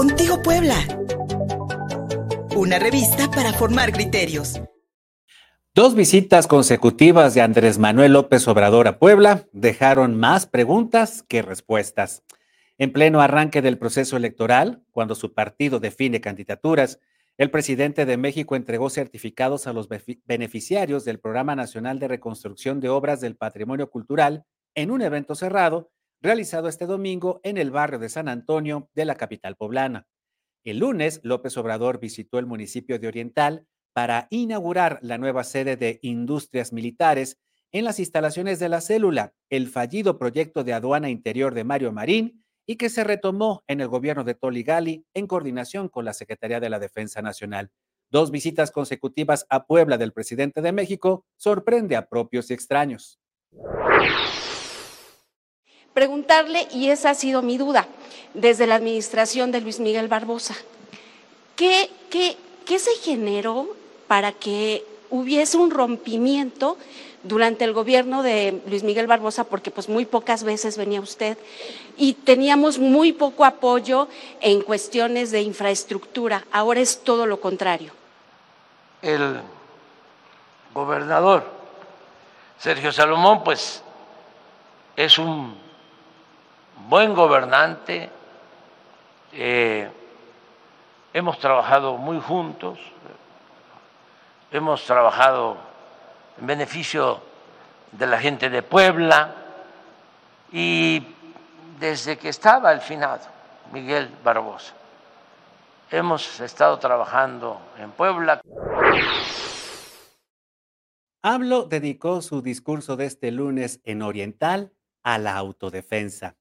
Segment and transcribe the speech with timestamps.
[0.00, 0.76] Contigo Puebla.
[2.56, 4.58] Una revista para formar criterios.
[5.74, 12.22] Dos visitas consecutivas de Andrés Manuel López Obrador a Puebla dejaron más preguntas que respuestas.
[12.78, 16.98] En pleno arranque del proceso electoral, cuando su partido define candidaturas,
[17.36, 19.86] el presidente de México entregó certificados a los
[20.24, 25.90] beneficiarios del Programa Nacional de Reconstrucción de Obras del Patrimonio Cultural en un evento cerrado
[26.20, 30.06] realizado este domingo en el barrio de San Antonio de la capital poblana.
[30.64, 35.98] El lunes, López Obrador visitó el municipio de Oriental para inaugurar la nueva sede de
[36.02, 37.38] Industrias Militares
[37.72, 42.44] en las instalaciones de la célula, el fallido proyecto de aduana interior de Mario Marín
[42.66, 46.70] y que se retomó en el gobierno de Toligali en coordinación con la Secretaría de
[46.70, 47.70] la Defensa Nacional.
[48.10, 53.20] Dos visitas consecutivas a Puebla del presidente de México sorprende a propios y extraños.
[56.00, 57.86] Preguntarle, y esa ha sido mi duda,
[58.32, 60.56] desde la administración de Luis Miguel Barbosa,
[61.56, 63.76] ¿qué, qué, qué se generó
[64.08, 66.78] para que hubiese un rompimiento
[67.22, 71.36] durante el gobierno de Luis Miguel Barbosa, porque pues muy pocas veces venía usted,
[71.98, 74.08] y teníamos muy poco apoyo
[74.40, 76.46] en cuestiones de infraestructura.
[76.50, 77.92] Ahora es todo lo contrario.
[79.02, 79.42] El
[80.72, 81.44] gobernador
[82.58, 83.82] Sergio Salomón, pues
[84.96, 85.68] es un
[86.88, 88.10] buen gobernante,
[89.32, 89.90] eh,
[91.12, 92.78] hemos trabajado muy juntos,
[94.50, 95.56] hemos trabajado
[96.40, 97.20] en beneficio
[97.92, 99.34] de la gente de Puebla
[100.52, 101.06] y
[101.78, 103.20] desde que estaba al finado
[103.72, 104.74] Miguel Barbosa.
[105.90, 108.40] Hemos estado trabajando en Puebla.
[111.22, 114.72] Hablo dedicó su discurso de este lunes en Oriental
[115.02, 116.36] a la autodefensa.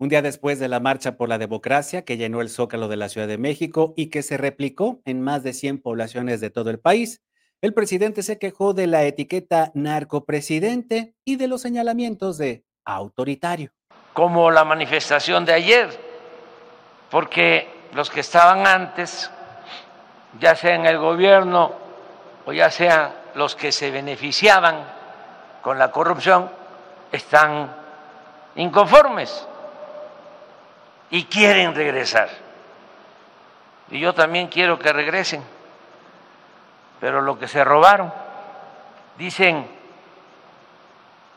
[0.00, 3.10] Un día después de la Marcha por la Democracia que llenó el zócalo de la
[3.10, 6.80] Ciudad de México y que se replicó en más de 100 poblaciones de todo el
[6.80, 7.20] país,
[7.60, 13.72] el presidente se quejó de la etiqueta narcopresidente y de los señalamientos de autoritario.
[14.14, 15.90] Como la manifestación de ayer,
[17.10, 19.30] porque los que estaban antes,
[20.40, 21.74] ya sea en el gobierno
[22.46, 24.82] o ya sean los que se beneficiaban
[25.60, 26.50] con la corrupción,
[27.12, 27.76] están
[28.54, 29.46] inconformes
[31.10, 32.28] y quieren regresar.
[33.90, 35.42] Y yo también quiero que regresen
[37.00, 38.12] pero lo que se robaron.
[39.16, 39.66] Dicen,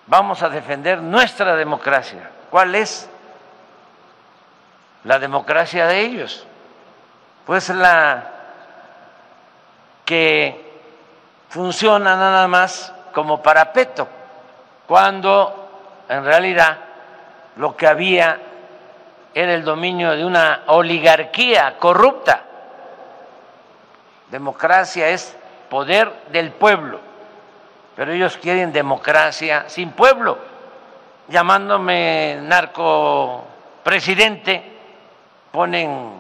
[0.06, 2.30] vamos a defender nuestra democracia.
[2.52, 3.10] ¿Cuál es
[5.06, 6.46] la democracia de ellos?
[7.46, 8.30] Pues la
[10.06, 10.80] que
[11.50, 14.08] funciona nada más como parapeto,
[14.86, 16.78] cuando en realidad
[17.56, 18.40] lo que había
[19.34, 22.44] era el dominio de una oligarquía corrupta.
[24.30, 25.36] Democracia es
[25.70, 27.00] poder del pueblo,
[27.96, 30.38] pero ellos quieren democracia sin pueblo,
[31.28, 33.44] llamándome narco
[33.84, 34.64] presidente,
[35.52, 36.14] ponen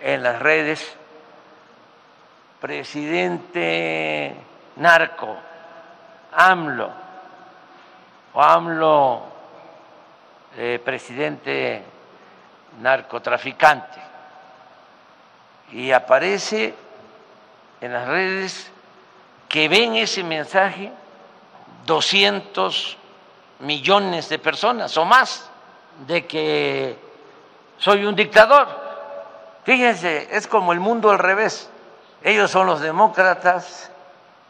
[0.00, 0.96] en las redes
[2.60, 4.34] presidente
[4.76, 5.36] narco,
[6.32, 6.90] AMLO,
[8.34, 9.22] o AMLO
[10.56, 11.82] eh, presidente
[12.80, 14.00] narcotraficante.
[15.72, 16.74] Y aparece
[17.80, 18.70] en las redes
[19.48, 20.92] que ven ese mensaje
[21.86, 22.96] 200
[23.60, 25.48] millones de personas o más
[26.06, 26.98] de que
[27.78, 28.68] soy un dictador.
[29.64, 31.70] Fíjense, es como el mundo al revés.
[32.22, 33.90] Ellos son los demócratas,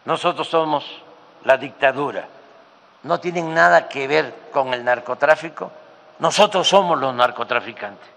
[0.05, 0.85] nosotros somos
[1.45, 2.29] la dictadura.
[3.03, 5.71] No tienen nada que ver con el narcotráfico,
[6.19, 8.16] nosotros somos los narcotraficantes.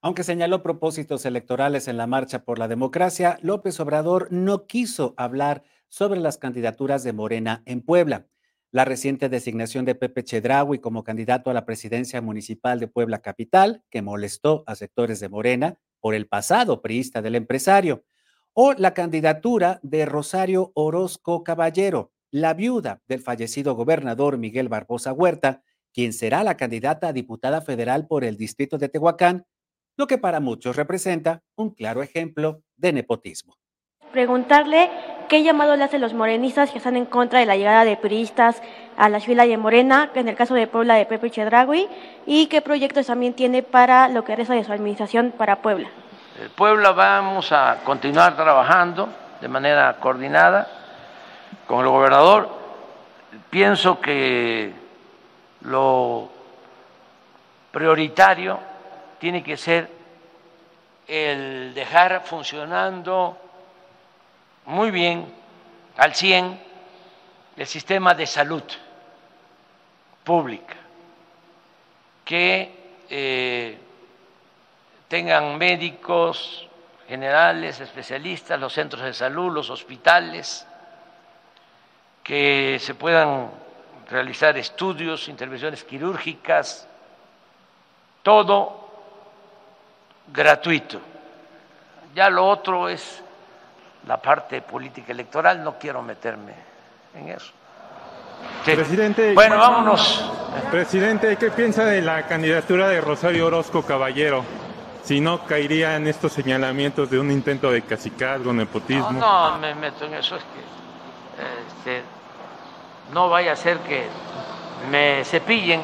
[0.00, 5.64] Aunque señaló propósitos electorales en la marcha por la democracia, López Obrador no quiso hablar
[5.88, 8.28] sobre las candidaturas de Morena en Puebla.
[8.70, 13.82] La reciente designación de Pepe Chedraui como candidato a la presidencia municipal de Puebla Capital,
[13.90, 18.04] que molestó a sectores de Morena por el pasado priista del empresario,
[18.52, 25.62] o la candidatura de Rosario Orozco Caballero, la viuda del fallecido gobernador Miguel Barbosa Huerta,
[25.92, 29.46] quien será la candidata a diputada federal por el distrito de Tehuacán
[29.98, 33.56] lo que para muchos representa un claro ejemplo de nepotismo.
[34.12, 34.88] Preguntarle
[35.28, 38.62] qué llamado le hacen los morenistas que están en contra de la llegada de turistas
[38.96, 41.88] a la filas de Morena, que en el caso de Puebla de Pepe Chedragui,
[42.24, 45.88] y qué proyectos también tiene para lo que resta de su administración para Puebla.
[46.40, 49.08] En Puebla vamos a continuar trabajando
[49.40, 50.68] de manera coordinada
[51.66, 52.48] con el gobernador.
[53.50, 54.72] Pienso que
[55.62, 56.30] lo
[57.72, 58.67] prioritario
[59.18, 59.90] tiene que ser
[61.06, 63.36] el dejar funcionando
[64.66, 65.26] muy bien,
[65.96, 66.60] al 100,
[67.56, 68.62] el sistema de salud
[70.22, 70.76] pública,
[72.24, 73.78] que eh,
[75.08, 76.68] tengan médicos
[77.08, 80.66] generales, especialistas, los centros de salud, los hospitales,
[82.22, 83.50] que se puedan
[84.10, 86.86] realizar estudios, intervenciones quirúrgicas,
[88.22, 88.87] todo
[90.32, 91.00] gratuito.
[92.14, 93.22] Ya lo otro es
[94.06, 96.52] la parte política electoral, no quiero meterme
[97.14, 97.52] en eso.
[98.64, 100.30] Presidente, bueno, vámonos.
[100.70, 104.44] Presidente, ¿qué piensa de la candidatura de Rosario Orozco Caballero?
[105.02, 109.12] Si no, caería en estos señalamientos de un intento de cacicazgo, nepotismo.
[109.12, 112.02] No, no me meto en eso, es que este,
[113.12, 114.06] no vaya a ser que
[114.90, 115.80] me cepillen.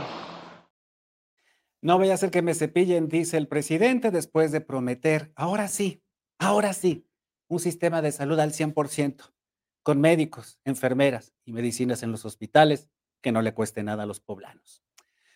[1.84, 6.02] No vaya a ser que me cepillen, dice el presidente, después de prometer, ahora sí,
[6.38, 7.06] ahora sí,
[7.46, 9.34] un sistema de salud al 100%,
[9.82, 12.88] con médicos, enfermeras y medicinas en los hospitales,
[13.20, 14.82] que no le cueste nada a los poblanos.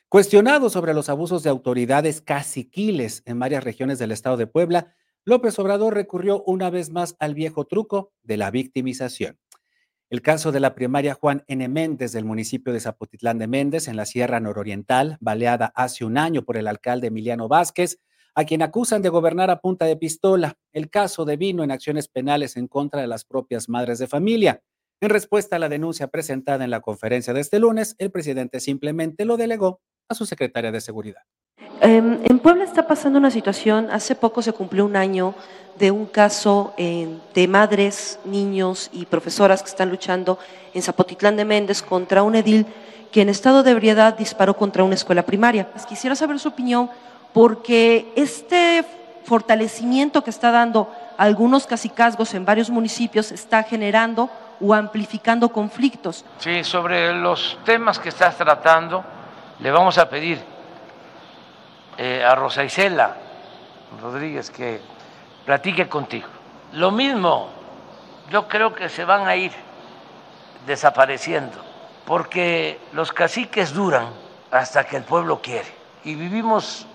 [0.09, 4.95] Cuestionado sobre los abusos de autoridades caciquiles en varias regiones del estado de Puebla,
[5.27, 9.39] López Obrador recurrió una vez más al viejo truco de la victimización.
[10.11, 11.69] El caso de la primaria Juan N.
[11.69, 16.47] Méndez del municipio de Zapotitlán de Méndez, en la Sierra Nororiental, baleada hace un año
[16.47, 18.01] por el alcalde Emiliano Vázquez,
[18.35, 20.57] a quien acusan de gobernar a punta de pistola.
[20.73, 24.63] El caso devino en acciones penales en contra de las propias madres de familia.
[25.03, 29.27] En respuesta a la denuncia presentada en la conferencia de este lunes, el presidente simplemente
[29.27, 31.25] lo delegó a su secretaria de Seguridad.
[31.81, 35.35] Em, en Puebla está pasando una situación, hace poco se cumplió un año
[35.79, 40.39] de un caso de madres, niños y profesoras que están luchando
[40.75, 42.67] en Zapotitlán de Méndez contra un edil
[43.13, 45.71] que en estado de ebriedad disparó contra una escuela primaria.
[45.71, 46.91] Pues quisiera saber su opinión
[47.33, 48.85] porque este
[49.25, 54.29] fortalecimiento que está dando algunos cacicazgos en varios municipios está generando
[54.61, 56.25] o amplificando conflictos.
[56.39, 59.05] Sí, sobre los temas que estás tratando,
[59.61, 60.58] le vamos a pedir
[61.99, 63.17] eh, a Rosa Isela
[64.01, 64.81] Rodríguez que
[65.45, 66.29] platique contigo.
[66.75, 67.49] Lo mismo,
[68.31, 69.51] yo creo que se van a ir
[70.65, 71.57] desapareciendo,
[72.07, 74.07] porque los caciques duran
[74.51, 75.69] hasta que el pueblo quiere.
[76.05, 76.87] Y vivimos,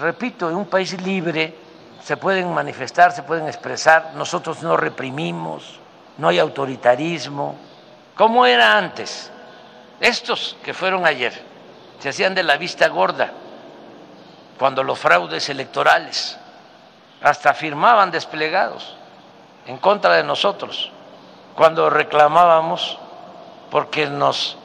[0.00, 1.54] repito, en un país libre,
[2.02, 5.78] se pueden manifestar, se pueden expresar, nosotros no reprimimos,
[6.18, 7.56] no hay autoritarismo,
[8.16, 9.30] como era antes.
[10.00, 11.40] Estos que fueron ayer
[12.00, 13.32] se hacían de la vista gorda
[14.58, 16.38] cuando los fraudes electorales
[17.22, 18.96] hasta firmaban desplegados
[19.66, 20.90] en contra de nosotros
[21.54, 22.98] cuando reclamábamos
[23.70, 24.56] porque nos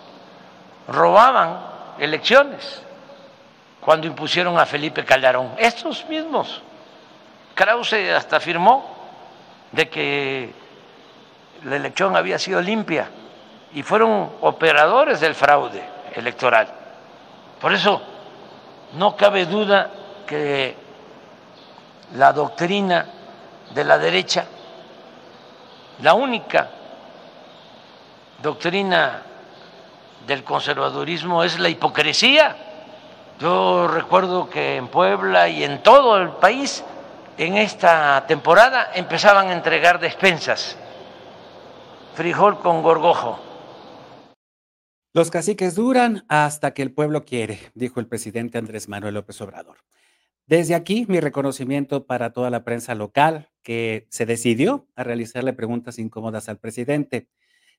[0.88, 1.60] robaban
[2.00, 2.82] elecciones,
[3.80, 5.54] cuando impusieron a Felipe Calderón.
[5.58, 6.62] Estos mismos,
[7.56, 8.98] Krause hasta firmó
[9.72, 10.54] de que
[11.64, 13.10] la elección había sido limpia
[13.74, 15.84] y fueron operadores del fraude
[16.16, 16.68] electoral.
[17.62, 18.02] Por eso
[18.94, 19.92] no cabe duda
[20.26, 20.76] que
[22.16, 23.06] la doctrina
[23.74, 24.46] de la derecha,
[26.02, 26.70] la única
[28.42, 29.22] doctrina
[30.26, 32.56] del conservadurismo es la hipocresía.
[33.40, 36.84] Yo recuerdo que en Puebla y en todo el país,
[37.38, 40.78] en esta temporada, empezaban a entregar despensas,
[42.16, 43.49] frijol con gorgojo.
[45.20, 49.80] Los caciques duran hasta que el pueblo quiere, dijo el presidente Andrés Manuel López Obrador.
[50.48, 56.00] Desde aquí, mi reconocimiento para toda la prensa local que se decidió a realizarle preguntas
[56.00, 57.28] incómodas al presidente.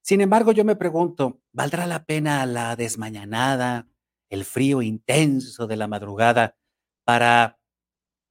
[0.02, 3.88] Sin embargo, yo me pregunto, ¿valdrá la pena la desmañanada,
[4.28, 6.58] el frío intenso de la madrugada
[7.04, 7.58] para,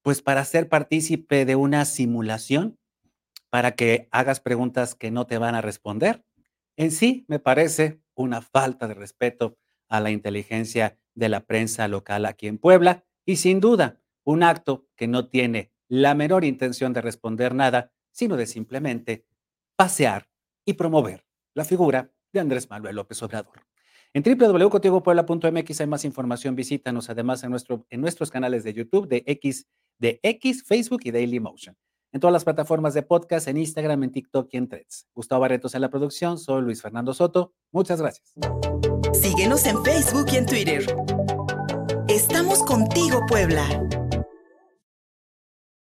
[0.03, 2.77] pues, para ser partícipe de una simulación?
[3.49, 6.23] Para que hagas preguntas que no te van a responder.
[6.77, 9.57] En sí, me parece una falta de respeto
[9.87, 14.87] a la inteligencia de la prensa local aquí en Puebla y sin duda un acto
[14.95, 19.25] que no tiene la menor intención de responder nada, sino de simplemente
[19.75, 20.29] pasear
[20.65, 23.65] y promover la figura de Andrés Manuel López Obrador.
[24.13, 26.55] En www.contigopuebla.mx hay más información.
[26.55, 31.11] Visítanos además en, nuestro, en nuestros canales de YouTube, de X, de X, Facebook y
[31.11, 31.75] Dailymotion.
[32.11, 35.07] En todas las plataformas de podcast, en Instagram, en TikTok y en Threads.
[35.13, 36.39] Gustavo Barretos en la producción.
[36.39, 37.53] Soy Luis Fernando Soto.
[37.71, 38.33] Muchas gracias.
[39.13, 40.95] Síguenos en Facebook y en Twitter.
[42.07, 43.67] Estamos contigo, Puebla.